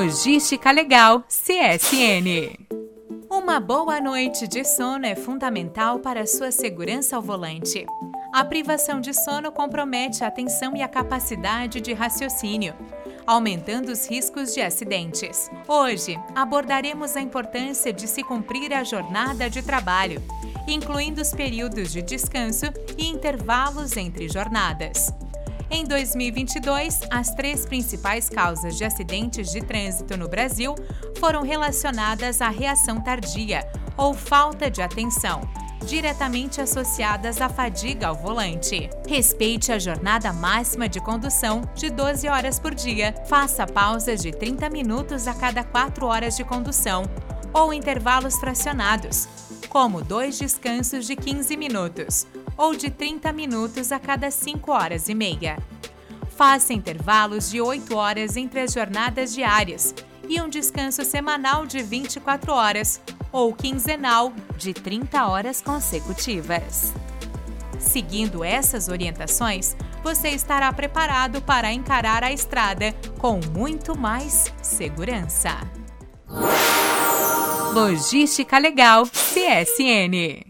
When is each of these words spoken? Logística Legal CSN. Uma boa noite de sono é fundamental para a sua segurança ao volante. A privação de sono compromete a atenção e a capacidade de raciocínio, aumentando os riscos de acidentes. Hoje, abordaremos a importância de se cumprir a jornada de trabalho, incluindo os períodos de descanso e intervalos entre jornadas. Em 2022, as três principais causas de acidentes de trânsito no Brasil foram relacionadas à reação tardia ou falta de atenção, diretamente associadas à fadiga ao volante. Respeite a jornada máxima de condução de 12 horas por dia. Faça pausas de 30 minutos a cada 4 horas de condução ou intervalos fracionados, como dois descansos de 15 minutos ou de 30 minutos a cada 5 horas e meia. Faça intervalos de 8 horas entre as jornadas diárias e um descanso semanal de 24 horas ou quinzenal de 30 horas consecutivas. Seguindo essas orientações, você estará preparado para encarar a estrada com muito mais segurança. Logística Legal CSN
Logística 0.00 0.70
Legal 0.70 1.22
CSN. 1.28 2.56
Uma 3.28 3.60
boa 3.60 4.00
noite 4.00 4.48
de 4.48 4.64
sono 4.64 5.04
é 5.04 5.14
fundamental 5.14 5.98
para 5.98 6.22
a 6.22 6.26
sua 6.26 6.50
segurança 6.50 7.16
ao 7.16 7.20
volante. 7.20 7.84
A 8.32 8.42
privação 8.42 8.98
de 8.98 9.12
sono 9.12 9.52
compromete 9.52 10.24
a 10.24 10.28
atenção 10.28 10.74
e 10.74 10.80
a 10.80 10.88
capacidade 10.88 11.82
de 11.82 11.92
raciocínio, 11.92 12.74
aumentando 13.26 13.92
os 13.92 14.08
riscos 14.08 14.54
de 14.54 14.62
acidentes. 14.62 15.50
Hoje, 15.68 16.18
abordaremos 16.34 17.14
a 17.14 17.20
importância 17.20 17.92
de 17.92 18.08
se 18.08 18.22
cumprir 18.22 18.72
a 18.72 18.82
jornada 18.82 19.50
de 19.50 19.60
trabalho, 19.60 20.22
incluindo 20.66 21.20
os 21.20 21.34
períodos 21.34 21.92
de 21.92 22.00
descanso 22.00 22.64
e 22.96 23.06
intervalos 23.06 23.94
entre 23.98 24.30
jornadas. 24.30 25.12
Em 25.72 25.84
2022, 25.84 27.02
as 27.12 27.32
três 27.32 27.64
principais 27.64 28.28
causas 28.28 28.76
de 28.76 28.84
acidentes 28.84 29.52
de 29.52 29.60
trânsito 29.60 30.16
no 30.16 30.28
Brasil 30.28 30.74
foram 31.16 31.42
relacionadas 31.42 32.42
à 32.42 32.48
reação 32.48 33.00
tardia 33.00 33.64
ou 33.96 34.12
falta 34.12 34.68
de 34.68 34.82
atenção, 34.82 35.42
diretamente 35.86 36.60
associadas 36.60 37.40
à 37.40 37.48
fadiga 37.48 38.08
ao 38.08 38.16
volante. 38.16 38.90
Respeite 39.06 39.70
a 39.70 39.78
jornada 39.78 40.32
máxima 40.32 40.88
de 40.88 40.98
condução 41.00 41.62
de 41.76 41.88
12 41.88 42.26
horas 42.26 42.58
por 42.58 42.74
dia. 42.74 43.14
Faça 43.28 43.64
pausas 43.64 44.22
de 44.22 44.32
30 44.32 44.68
minutos 44.70 45.28
a 45.28 45.34
cada 45.34 45.62
4 45.62 46.04
horas 46.04 46.36
de 46.36 46.42
condução 46.42 47.04
ou 47.52 47.72
intervalos 47.72 48.34
fracionados, 48.40 49.28
como 49.68 50.02
dois 50.02 50.36
descansos 50.36 51.06
de 51.06 51.14
15 51.14 51.56
minutos 51.56 52.26
ou 52.60 52.74
de 52.74 52.90
30 52.90 53.32
minutos 53.32 53.90
a 53.90 53.98
cada 53.98 54.30
5 54.30 54.70
horas 54.70 55.08
e 55.08 55.14
meia. 55.14 55.58
Faça 56.36 56.74
intervalos 56.74 57.50
de 57.50 57.58
8 57.58 57.96
horas 57.96 58.36
entre 58.36 58.60
as 58.60 58.74
jornadas 58.74 59.32
diárias 59.32 59.94
e 60.28 60.38
um 60.42 60.46
descanso 60.46 61.02
semanal 61.02 61.64
de 61.64 61.82
24 61.82 62.52
horas 62.52 63.00
ou 63.32 63.54
quinzenal 63.54 64.30
de 64.58 64.74
30 64.74 65.26
horas 65.26 65.62
consecutivas. 65.62 66.92
Seguindo 67.78 68.44
essas 68.44 68.88
orientações, 68.88 69.74
você 70.04 70.28
estará 70.28 70.70
preparado 70.70 71.40
para 71.40 71.72
encarar 71.72 72.22
a 72.22 72.30
estrada 72.30 72.94
com 73.16 73.40
muito 73.54 73.96
mais 73.96 74.52
segurança. 74.60 75.56
Logística 77.72 78.58
Legal 78.58 79.06
CSN 79.06 80.49